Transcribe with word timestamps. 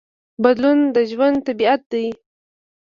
بدلون 0.43 0.79
د 0.95 0.97
ژوند 1.11 1.37
طبیعت 1.47 1.81
دی. 1.91 2.05